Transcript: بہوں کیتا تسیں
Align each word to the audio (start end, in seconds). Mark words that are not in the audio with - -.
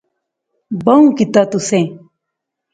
بہوں 0.83 1.07
کیتا 1.15 1.41
تسیں 1.51 1.87